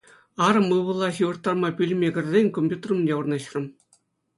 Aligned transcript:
Арӑм 0.45 0.65
ывӑла 0.77 1.09
ҫывӑрттарма 1.19 1.69
пӳлӗме 1.83 2.09
кӗрсен 2.19 2.47
компьютер 2.59 2.89
умне 3.01 3.13
вырнаҫрӑм. 3.23 3.65